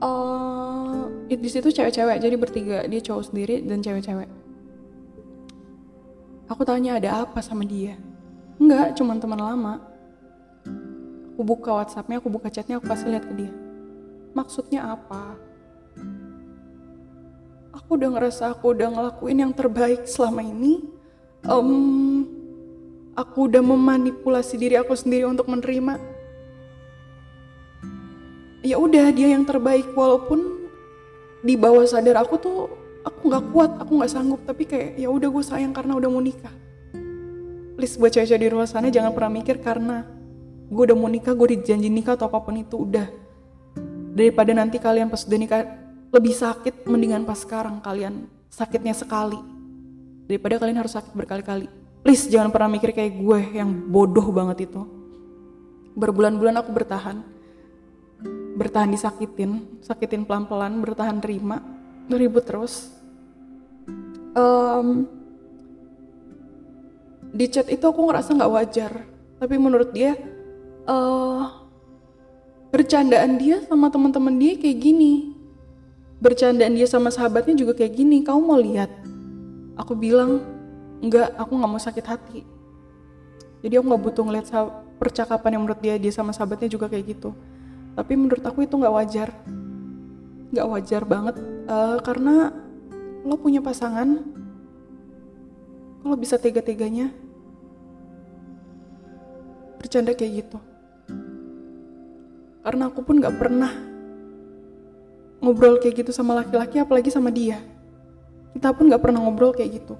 [0.00, 4.28] uh, di situ cewek-cewek jadi bertiga dia cowok sendiri dan cewek-cewek.
[6.50, 7.94] Aku tanya ada apa sama dia?
[8.58, 9.74] Enggak cuman teman lama.
[11.32, 13.52] Aku buka whatsappnya aku buka chatnya aku kasih lihat ke dia.
[14.34, 15.38] Maksudnya apa?
[17.70, 20.84] Aku udah ngerasa aku udah ngelakuin yang terbaik selama ini.
[21.46, 22.28] Um,
[23.16, 25.96] aku udah memanipulasi diri aku sendiri untuk menerima
[28.60, 29.92] ya udah dia yang terbaik.
[29.92, 30.68] Walaupun
[31.44, 32.58] di bawah sadar aku tuh
[33.04, 34.40] aku nggak kuat aku nggak sanggup.
[34.44, 36.52] Tapi kayak ya udah gue sayang karena udah mau nikah.
[37.80, 40.04] Please buat cewek-cewek di luar sana jangan pernah mikir karena
[40.68, 43.08] gue udah mau nikah gue dijanji nikah atau apa pun itu udah.
[44.12, 45.60] Daripada nanti kalian pas udah nikah
[46.10, 49.38] lebih sakit mendingan pas sekarang kalian sakitnya sekali.
[50.28, 51.66] Daripada kalian harus sakit berkali-kali.
[52.04, 54.82] Please jangan pernah mikir kayak gue yang bodoh banget itu.
[55.96, 57.39] Berbulan-bulan aku bertahan
[58.60, 61.64] bertahan disakitin sakitin pelan-pelan bertahan terima
[62.12, 62.92] ribut terus.
[64.36, 65.08] Um,
[67.32, 68.92] di chat itu aku ngerasa nggak wajar
[69.40, 70.12] tapi menurut dia
[70.84, 71.48] uh,
[72.68, 75.32] bercandaan dia sama teman-teman dia kayak gini.
[76.20, 78.20] Bercandaan dia sama sahabatnya juga kayak gini.
[78.20, 78.92] Kamu mau lihat?
[79.80, 80.44] Aku bilang
[81.00, 82.44] enggak aku nggak mau sakit hati.
[83.64, 84.46] Jadi aku nggak butuh ngeliat
[85.00, 87.32] percakapan yang menurut dia dia sama sahabatnya juga kayak gitu
[87.94, 89.28] tapi menurut aku itu nggak wajar.
[90.50, 91.36] Nggak wajar banget
[91.70, 92.54] uh, karena
[93.24, 94.24] lo punya pasangan.
[96.00, 97.12] Kalau bisa tega-teganya.
[99.76, 100.58] Bercanda kayak gitu.
[102.60, 103.72] Karena aku pun gak pernah
[105.40, 107.56] ngobrol kayak gitu sama laki-laki apalagi sama dia.
[108.52, 109.96] Kita pun gak pernah ngobrol kayak gitu.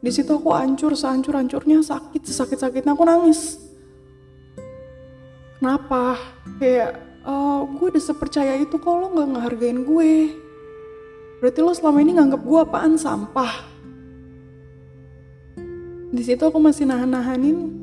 [0.00, 3.60] Di situ aku hancur sehancur hancurnya sakit sesakit sakitnya aku nangis
[5.60, 6.16] kenapa?
[6.56, 10.12] Kayak uh, gue udah sepercaya itu kalau lo nggak ngehargain gue.
[11.44, 12.96] Berarti lo selama ini nganggap gue apaan?
[12.96, 13.68] Sampah.
[16.10, 17.76] Di situ aku masih nahan-nahanin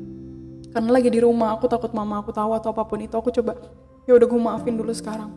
[0.68, 3.56] karena lagi di rumah aku takut mama aku tahu atau apa pun itu aku coba
[4.04, 5.32] ya udah gue maafin dulu sekarang.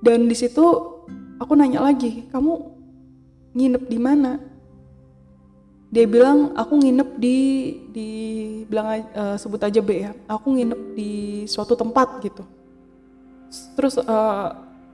[0.00, 0.64] Dan di situ
[1.42, 2.52] aku nanya lagi kamu
[3.52, 4.53] nginep di mana
[5.94, 7.38] dia bilang aku nginep di
[7.94, 8.10] di
[8.66, 10.10] bilang uh, sebut aja B ya.
[10.26, 12.42] Aku nginep di suatu tempat gitu.
[13.78, 14.48] Terus uh,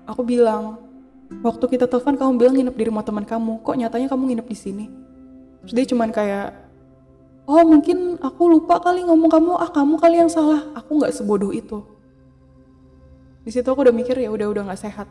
[0.05, 0.77] aku bilang
[1.41, 3.65] waktu kita telepon kamu bilang nginep di rumah teman kamu.
[3.65, 4.87] Kok nyatanya kamu nginep di sini?
[5.65, 6.53] Terus dia cuman kayak
[7.49, 9.57] oh mungkin aku lupa kali ngomong kamu.
[9.57, 10.69] Ah kamu kali yang salah.
[10.77, 11.81] Aku nggak sebodoh itu.
[13.41, 15.09] Di situ aku udah mikir ya udah udah nggak sehat.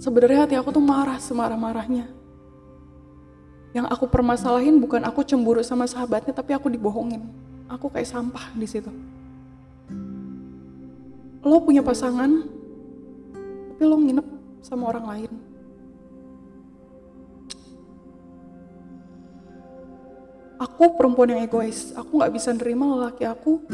[0.00, 2.19] Sebenarnya hati aku tuh marah semarah marahnya
[3.70, 7.22] yang aku permasalahin bukan aku cemburu sama sahabatnya, tapi aku dibohongin.
[7.70, 8.90] Aku kayak sampah di situ.
[11.46, 12.50] Lo punya pasangan,
[13.70, 14.26] tapi lo nginep
[14.60, 15.32] sama orang lain.
[20.60, 21.94] Aku perempuan yang egois.
[21.96, 23.64] Aku nggak bisa nerima lelaki aku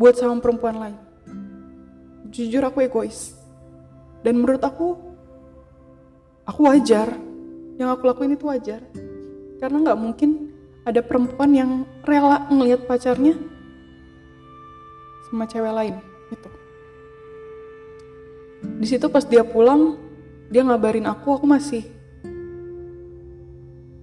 [0.00, 0.98] buat sama perempuan lain.
[2.30, 3.36] Jujur aku egois.
[4.24, 4.96] Dan menurut aku,
[6.48, 7.12] aku wajar
[7.80, 8.80] yang aku lakuin itu wajar.
[9.58, 11.70] Karena nggak mungkin ada perempuan yang
[12.04, 13.34] rela ngelihat pacarnya
[15.28, 15.96] sama cewek lain
[16.30, 16.50] gitu.
[18.80, 19.96] Di situ pas dia pulang
[20.52, 21.82] dia ngabarin aku aku masih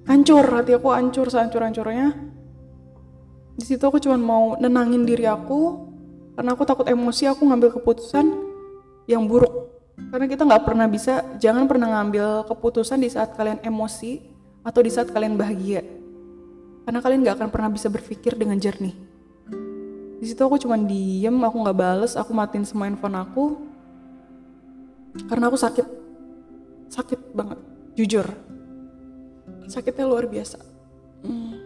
[0.09, 2.11] hancur hati aku hancur sehancur hancurnya
[3.55, 5.87] di situ aku cuma mau nenangin diri aku
[6.33, 8.25] karena aku takut emosi aku ngambil keputusan
[9.05, 9.69] yang buruk
[10.09, 14.23] karena kita nggak pernah bisa, jangan pernah ngambil keputusan di saat kalian emosi
[14.65, 15.85] atau di saat kalian bahagia.
[16.81, 18.97] Karena kalian nggak akan pernah bisa berpikir dengan jernih.
[20.21, 23.45] Di situ aku cuma diem, aku nggak bales, aku matiin semua handphone aku.
[25.29, 25.87] Karena aku sakit,
[26.89, 27.59] sakit banget,
[27.97, 28.25] jujur.
[29.69, 30.59] Sakitnya luar biasa.
[31.21, 31.57] Hmm.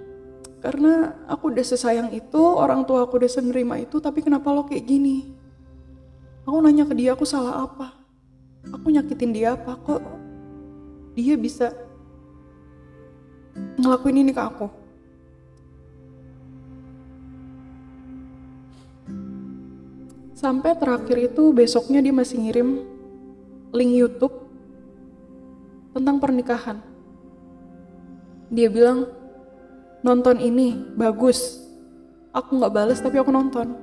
[0.60, 4.86] Karena aku udah sesayang itu, orang tua aku udah senerima itu, tapi kenapa lo kayak
[4.86, 5.34] gini?
[6.46, 7.95] Aku nanya ke dia, aku salah apa?
[8.72, 10.02] Aku nyakitin dia apa kok?
[11.14, 11.74] Dia bisa
[13.78, 14.68] ngelakuin ini ke aku.
[20.36, 22.84] Sampai terakhir itu besoknya dia masih ngirim
[23.72, 24.36] link YouTube
[25.96, 26.84] tentang pernikahan.
[28.52, 29.08] Dia bilang
[30.04, 31.64] nonton ini bagus.
[32.36, 33.74] Aku nggak bales tapi aku nonton.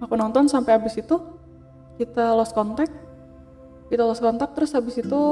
[0.00, 1.18] Aku nonton sampai habis itu
[2.00, 2.96] kita lost contact
[3.92, 5.22] kita lost contact terus habis itu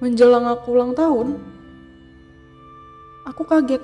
[0.00, 1.36] menjelang aku ulang tahun
[3.24, 3.82] aku kaget.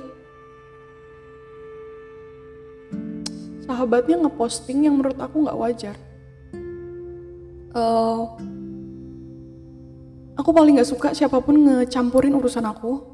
[3.64, 5.96] Sahabatnya ngeposting yang menurut aku nggak wajar.
[7.70, 8.26] Uh,
[10.34, 13.09] aku paling nggak suka siapa pun ngecampurin urusan aku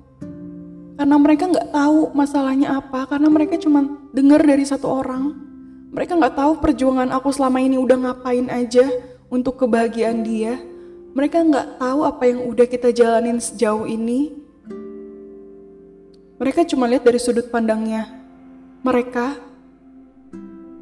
[0.97, 3.85] karena mereka nggak tahu masalahnya apa karena mereka cuma
[4.17, 5.37] dengar dari satu orang.
[5.93, 8.85] Mereka nggak tahu perjuangan aku selama ini udah ngapain aja
[9.29, 10.57] untuk kebahagiaan dia.
[11.13, 14.33] Mereka nggak tahu apa yang udah kita jalanin sejauh ini.
[16.37, 18.09] Mereka cuma lihat dari sudut pandangnya
[18.85, 19.37] mereka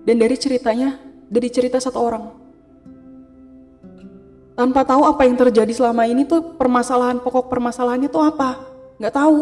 [0.05, 0.98] dan dari ceritanya
[1.31, 2.24] dari cerita satu orang.
[4.55, 8.62] Tanpa tahu apa yang terjadi selama ini tuh permasalahan pokok permasalahannya tuh apa?
[9.03, 9.38] Nggak tahu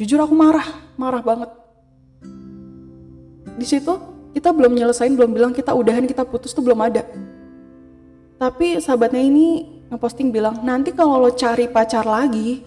[0.00, 0.64] jujur aku marah
[0.96, 1.50] marah banget.
[3.60, 3.92] Di situ
[4.32, 7.04] kita belum nyelesain belum bilang kita udahan kita putus tuh belum ada.
[8.40, 12.64] Tapi sahabatnya ini ngeposting bilang nanti kalau lo cari pacar lagi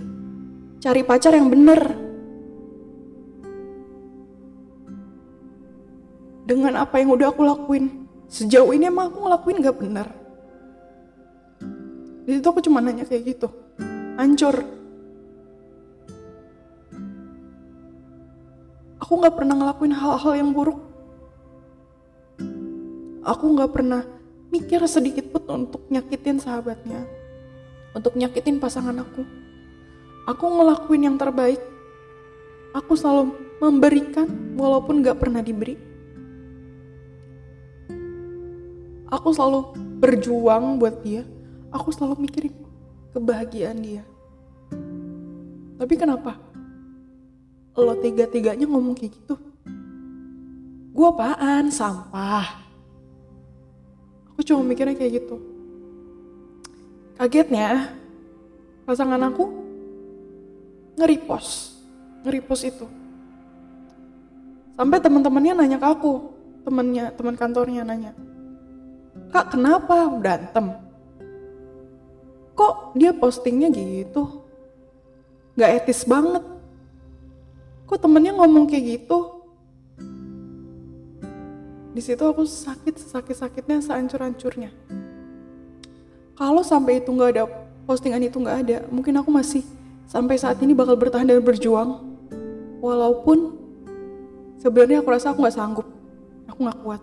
[0.78, 1.82] cari pacar yang bener.
[6.46, 8.06] Dengan apa yang udah aku lakuin.
[8.30, 10.08] Sejauh ini emang aku ngelakuin gak benar
[12.24, 13.48] di situ aku cuma nanya kayak gitu.
[14.16, 14.64] Hancur
[19.04, 20.80] aku nggak pernah ngelakuin hal-hal yang buruk.
[23.28, 24.08] Aku nggak pernah
[24.48, 27.04] mikir sedikit pun untuk nyakitin sahabatnya
[27.94, 29.24] untuk nyakitin pasangan aku.
[30.28, 31.62] Aku ngelakuin yang terbaik.
[32.74, 34.26] Aku selalu memberikan
[34.58, 35.78] walaupun gak pernah diberi.
[39.14, 41.22] Aku selalu berjuang buat dia.
[41.70, 42.56] Aku selalu mikirin
[43.14, 44.04] kebahagiaan dia.
[45.78, 46.42] Tapi kenapa
[47.74, 49.36] lo tiga-tiganya ngomong kayak gitu.
[50.94, 51.74] Gue apaan?
[51.74, 52.62] Sampah.
[54.34, 55.42] Aku cuma mikirnya kayak gitu.
[57.18, 57.94] Kagetnya
[58.86, 59.50] pasangan aku
[61.02, 61.82] nge-repost.
[62.22, 62.86] Nge-repost itu.
[64.78, 66.14] Sampai teman-temannya nanya ke aku.
[66.64, 68.14] Temennya teman kantornya nanya
[69.34, 70.78] kak kenapa berantem?
[72.54, 74.46] Kok dia postingnya gitu?
[75.58, 76.46] Gak etis banget
[77.84, 79.44] kok temennya ngomong kayak gitu?
[81.94, 84.74] Di situ aku sakit sakit sakitnya seancur hancurnya
[86.34, 87.44] kalau sampai itu nggak ada
[87.86, 89.62] postingan itu nggak ada mungkin aku masih
[90.10, 92.14] sampai saat ini bakal bertahan dan berjuang.
[92.84, 93.56] Walaupun
[94.60, 95.88] sebenarnya aku rasa aku nggak sanggup
[96.50, 97.02] aku nggak kuat.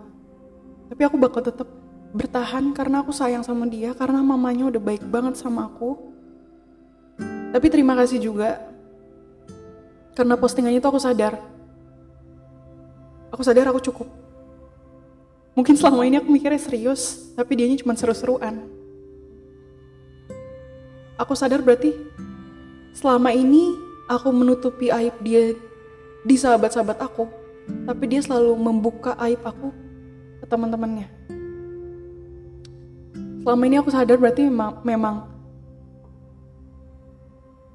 [0.90, 1.68] Tapi aku bakal tetap
[2.10, 5.96] bertahan karena aku sayang sama dia karena mamanya udah baik banget sama aku.
[7.50, 8.69] Tapi terima kasih juga
[10.14, 11.38] karena postingannya itu aku sadar.
[13.30, 14.08] Aku sadar aku cukup.
[15.54, 18.64] Mungkin selama ini aku mikirnya serius tapi dianya cuma seru-seruan.
[21.20, 21.92] Aku sadar berarti
[22.96, 23.76] selama ini
[24.10, 25.54] aku menutupi aib dia
[26.24, 27.28] di sahabat-sahabat aku
[27.86, 29.70] tapi dia selalu membuka aib aku
[30.42, 31.08] ke teman-temannya.
[33.40, 35.14] Selama ini aku sadar berarti memang, memang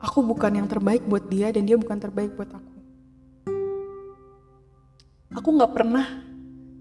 [0.06, 2.74] aku bukan yang terbaik buat dia dan dia bukan terbaik buat aku.
[5.42, 6.06] Aku nggak pernah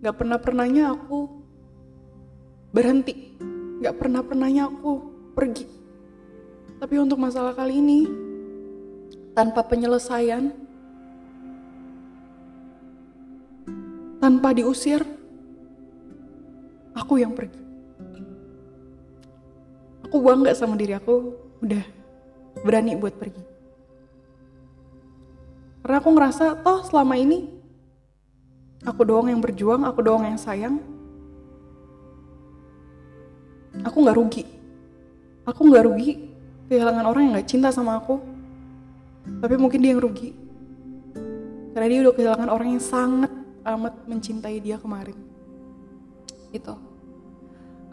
[0.04, 1.18] nggak pernah pernahnya aku
[2.68, 3.32] berhenti.
[3.80, 4.92] Nggak pernah pernahnya aku
[5.32, 5.64] pergi.
[6.76, 8.00] Tapi untuk masalah kali ini
[9.32, 10.52] tanpa penyelesaian
[14.20, 15.00] tanpa diusir
[16.92, 17.60] aku yang pergi.
[20.04, 21.34] Aku bangga sama diri aku.
[21.64, 22.03] Udah
[22.62, 23.42] berani buat pergi.
[25.84, 27.50] Karena aku ngerasa toh selama ini
[28.86, 30.78] aku doang yang berjuang aku doang yang sayang.
[33.82, 34.44] Aku nggak rugi.
[35.44, 36.30] Aku nggak rugi
[36.70, 38.22] kehilangan orang yang nggak cinta sama aku.
[39.42, 40.32] Tapi mungkin dia yang rugi.
[41.74, 43.32] Karena dia udah kehilangan orang yang sangat
[43.66, 45.18] amat mencintai dia kemarin.
[46.54, 46.94] Itu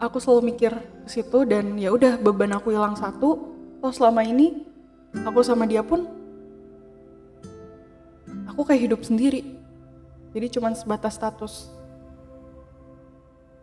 [0.02, 0.74] aku selalu mikir
[1.06, 3.51] ke situ dan ya udah beban aku hilang satu
[3.82, 4.62] toh selama ini
[5.26, 6.06] aku sama dia pun
[8.46, 9.42] aku kayak hidup sendiri.
[10.32, 11.68] Jadi cuman sebatas status.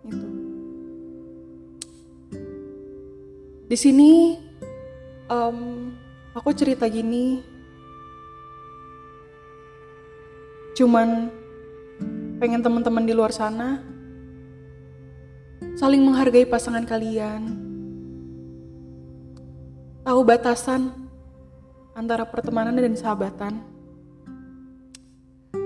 [0.04, 0.28] Itu
[3.70, 4.42] di sini
[5.30, 5.94] um,
[6.34, 7.46] aku cerita gini.
[10.74, 11.30] Cuman
[12.42, 13.84] pengen teman-teman di luar sana
[15.78, 17.69] saling menghargai pasangan kalian,
[20.04, 20.92] tahu batasan
[21.96, 23.60] antara pertemanan dan sahabatan.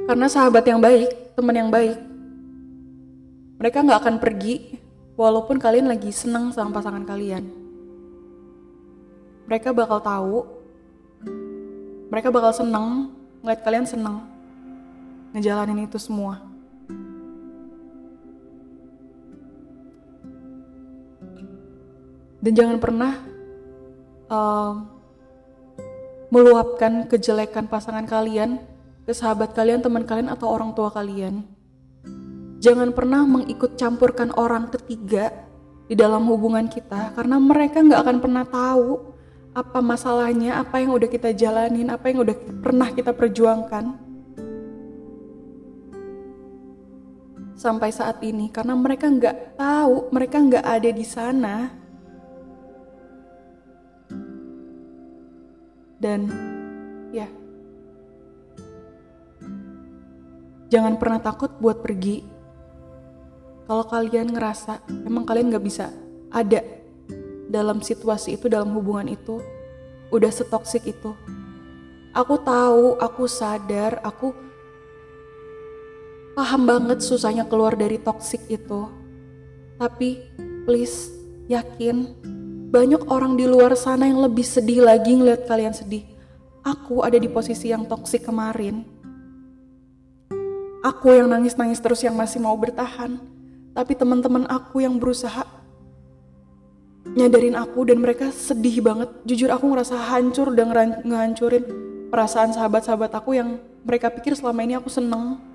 [0.03, 1.95] Karena sahabat yang baik, teman yang baik,
[3.55, 4.75] mereka nggak akan pergi
[5.15, 7.47] walaupun kalian lagi senang sama pasangan kalian.
[9.47, 10.37] Mereka bakal tahu,
[12.11, 14.27] mereka bakal senang ngeliat kalian senang
[15.31, 16.53] ngejalanin itu semua.
[22.43, 23.15] dan jangan pernah
[24.33, 24.81] uh,
[26.33, 28.57] meluapkan kejelekan pasangan kalian
[29.05, 31.45] ke sahabat kalian, teman kalian, atau orang tua kalian.
[32.57, 35.29] Jangan pernah mengikut campurkan orang ketiga
[35.85, 39.13] di dalam hubungan kita, karena mereka nggak akan pernah tahu
[39.53, 44.03] apa masalahnya, apa yang udah kita jalanin, apa yang udah pernah kita perjuangkan.
[47.63, 51.82] sampai saat ini karena mereka nggak tahu, mereka nggak ada di sana.
[56.03, 56.27] Dan
[57.15, 57.31] ya,
[60.67, 62.27] jangan pernah takut buat pergi.
[63.63, 65.87] Kalau kalian ngerasa emang kalian nggak bisa
[66.27, 66.59] ada
[67.47, 69.39] dalam situasi itu, dalam hubungan itu,
[70.11, 71.15] udah setoksik itu.
[72.11, 74.35] Aku tahu, aku sadar, aku
[76.35, 78.91] paham banget susahnya keluar dari toksik itu.
[79.79, 80.19] Tapi
[80.67, 81.15] please
[81.47, 82.11] yakin
[82.73, 86.01] banyak orang di luar sana yang lebih sedih lagi ngeliat kalian sedih.
[86.65, 88.81] Aku ada di posisi yang toksik kemarin.
[90.81, 93.21] Aku yang nangis-nangis terus yang masih mau bertahan.
[93.77, 95.45] Tapi teman-teman aku yang berusaha
[97.13, 99.13] nyadarin aku dan mereka sedih banget.
[99.21, 100.73] Jujur aku ngerasa hancur dan
[101.05, 101.63] ngehancurin
[102.09, 105.53] perasaan sahabat-sahabat aku yang mereka pikir selama ini aku seneng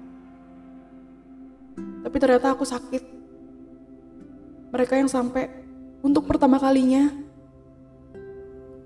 [2.08, 3.04] tapi ternyata aku sakit.
[4.72, 5.67] Mereka yang sampai
[6.02, 7.10] untuk pertama kalinya.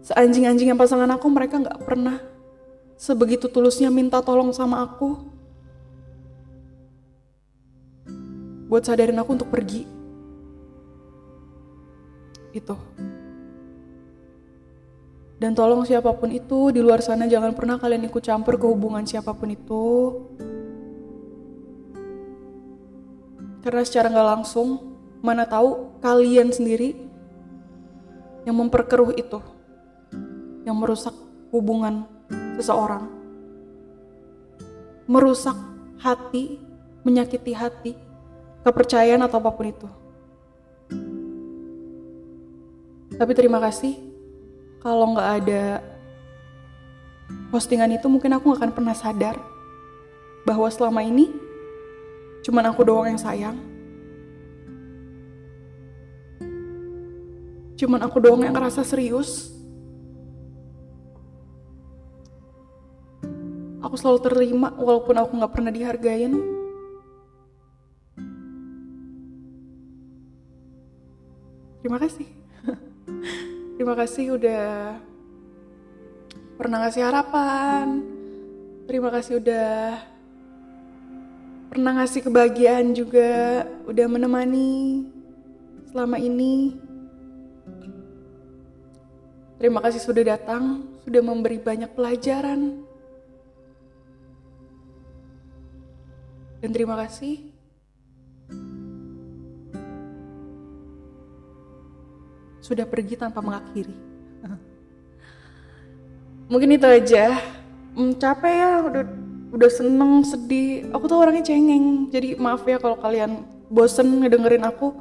[0.03, 2.19] Seanjing-anjing yang pasangan aku mereka nggak pernah
[2.99, 5.19] sebegitu tulusnya minta tolong sama aku.
[8.67, 9.85] Buat sadarin aku untuk pergi.
[12.57, 12.77] Itu.
[15.43, 19.03] Dan tolong siapa pun itu di luar sana jangan pernah kalian ikut campur ke hubungan
[19.03, 19.85] siapa pun itu.
[23.63, 24.92] Karena secara nggak langsung,
[25.23, 26.99] mana tahu kalian sendiri
[28.43, 29.39] yang memperkeruh itu,
[30.67, 31.15] yang merusak
[31.55, 32.05] hubungan
[32.59, 33.07] seseorang,
[35.07, 35.55] merusak
[36.03, 36.59] hati,
[37.07, 37.95] menyakiti hati,
[38.67, 39.89] kepercayaan atau apa pun itu.
[43.15, 43.95] Tapi terima kasih,
[44.83, 45.65] kalau nggak ada
[47.55, 49.39] postingan itu mungkin aku gak akan pernah sadar
[50.43, 51.31] bahwa selama ini
[52.43, 53.57] Cuman aku doang yang sayang.
[57.83, 59.51] Cuman aku doang yang ngerasa serius.
[63.83, 66.31] Aku selalu terima walaupun aku gak pernah dihargain.
[71.83, 72.31] Terima kasih.
[73.75, 74.95] Terima kasih udah
[76.55, 78.07] pernah ngasih harapan.
[78.87, 79.99] Terima kasih udah
[81.67, 85.11] pernah ngasih kebahagiaan juga, udah menemani
[85.91, 86.92] selama ini.
[89.63, 92.83] Terima kasih sudah datang, sudah memberi banyak pelajaran.
[96.59, 97.47] Dan terima kasih
[102.59, 103.95] sudah pergi tanpa mengakhiri.
[106.51, 107.39] Mungkin itu aja.
[107.95, 109.05] Hmm, capek ya, udah
[109.53, 114.97] udah seneng sedih aku tuh orangnya cengeng jadi maaf ya kalau kalian bosen ngedengerin aku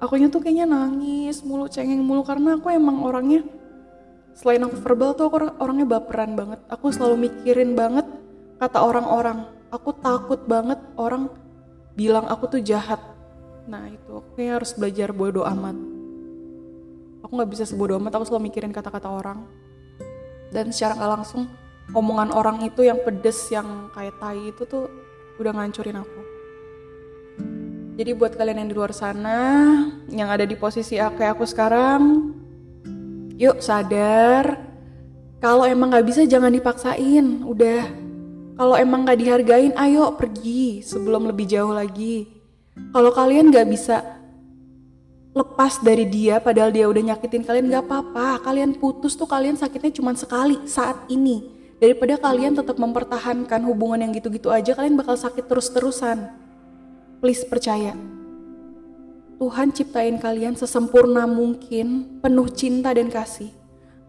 [0.00, 3.44] akunya tuh kayaknya nangis mulu cengeng mulu karena aku emang orangnya
[4.38, 6.62] selain aku verbal tuh aku orangnya baperan banget.
[6.70, 8.06] Aku selalu mikirin banget
[8.62, 9.50] kata orang-orang.
[9.74, 11.26] Aku takut banget orang
[11.98, 13.02] bilang aku tuh jahat.
[13.66, 15.74] Nah itu aku kayak harus belajar bodo amat.
[17.26, 19.42] Aku nggak bisa sebodoh amat aku selalu mikirin kata-kata orang.
[20.54, 21.50] Dan secara nggak langsung
[21.90, 24.86] omongan orang itu yang pedes yang kayak tai itu tuh
[25.42, 26.20] udah ngancurin aku.
[27.98, 29.36] Jadi buat kalian yang di luar sana
[30.06, 32.30] yang ada di posisi kayak aku sekarang
[33.38, 34.58] yuk sadar.
[35.38, 37.46] Kalau emang nggak bisa jangan dipaksain.
[37.46, 37.86] Udah.
[38.58, 42.26] Kalau emang nggak dihargain ayo pergi sebelum lebih jauh lagi.
[42.90, 44.02] Kalau kalian nggak bisa
[45.30, 48.42] lepas dari dia padahal dia udah nyakitin kalian nggak apa-apa.
[48.42, 51.54] Kalian putus tuh kalian sakitnya cuma sekali saat ini.
[51.78, 56.26] Daripada kalian tetap mempertahankan hubungan yang gitu-gitu aja, kalian bakal sakit terus-terusan.
[57.22, 58.17] Please percaya.
[59.38, 63.54] Tuhan ciptain kalian sesempurna mungkin, penuh cinta dan kasih.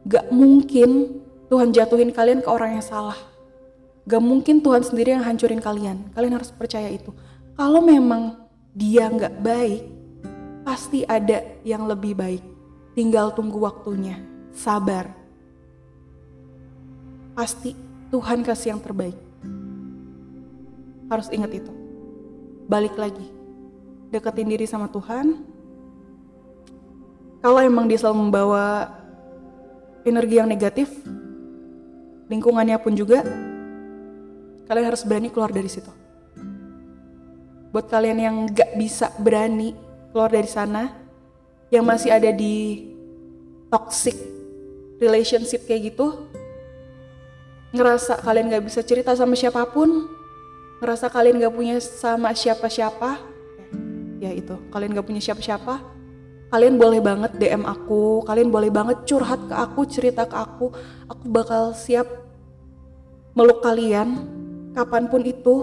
[0.10, 1.22] Gak mungkin
[1.54, 3.18] Tuhan jatuhin kalian ke orang yang salah.
[4.10, 6.10] Gak mungkin Tuhan sendiri yang hancurin kalian.
[6.18, 7.14] Kalian harus percaya itu.
[7.54, 9.86] Kalau memang dia gak baik,
[10.66, 12.42] pasti ada yang lebih baik.
[12.98, 14.18] Tinggal tunggu waktunya.
[14.50, 15.20] Sabar
[17.40, 17.72] pasti
[18.12, 19.16] Tuhan kasih yang terbaik.
[21.08, 21.72] Harus ingat itu.
[22.68, 23.24] Balik lagi,
[24.10, 25.46] deketin diri sama Tuhan.
[27.40, 28.92] Kalau emang dia selalu membawa
[30.04, 30.92] energi yang negatif,
[32.28, 33.24] lingkungannya pun juga,
[34.68, 35.90] kalian harus berani keluar dari situ.
[37.72, 39.78] Buat kalian yang gak bisa berani
[40.12, 40.92] keluar dari sana,
[41.70, 42.90] yang masih ada di
[43.70, 44.18] toxic
[45.00, 46.28] relationship kayak gitu,
[47.72, 50.10] ngerasa kalian gak bisa cerita sama siapa pun,
[50.84, 53.39] ngerasa kalian gak punya sama siapa-siapa,
[54.20, 55.80] ya itu, kalian gak punya siapa-siapa,
[56.52, 60.76] kalian boleh banget DM aku, kalian boleh banget curhat ke aku, cerita ke aku,
[61.08, 62.06] aku bakal siap
[63.34, 64.28] meluk kalian
[64.76, 65.56] kapan pun itu.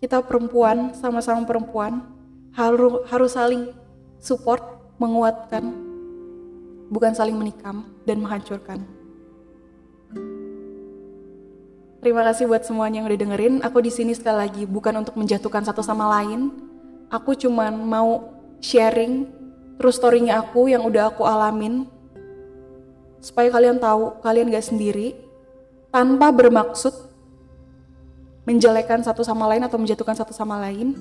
[0.00, 2.00] Kita perempuan, sama-sama perempuan,
[2.56, 3.68] harus harus saling
[4.16, 4.64] support,
[4.96, 5.70] menguatkan,
[6.88, 8.99] bukan saling menikam dan menghancurkan.
[12.00, 13.54] Terima kasih buat semuanya yang udah dengerin.
[13.60, 16.48] Aku di sini sekali lagi bukan untuk menjatuhkan satu sama lain.
[17.12, 18.32] Aku cuman mau
[18.64, 19.28] sharing
[19.76, 21.88] terus storynya aku yang udah aku alamin
[23.20, 25.16] supaya kalian tahu kalian gak sendiri
[25.92, 26.92] tanpa bermaksud
[28.48, 30.96] menjelekan satu sama lain atau menjatuhkan satu sama lain.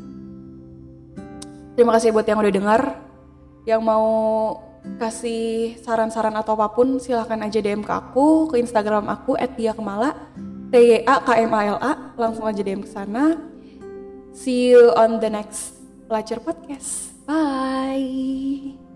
[1.79, 2.81] Terima kasih buat yang udah dengar.
[3.63, 4.07] Yang mau
[4.99, 10.15] kasih saran-saran atau apa pun silahkan aja DM ke aku ke Instagram aku @diakemala
[10.69, 11.01] TYA
[11.81, 13.37] A langsung aja DM ke sana.
[14.33, 17.17] See you on the next Pelacur Podcast.
[17.25, 18.88] Bye.